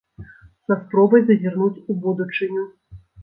Са 0.69 0.77
спробай 0.85 1.21
зазірнуць 1.27 1.83
у 1.91 1.97
будучыню. 2.07 2.63